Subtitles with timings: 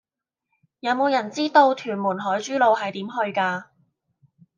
[0.79, 3.65] 有無人知道屯門海珠路係點去㗎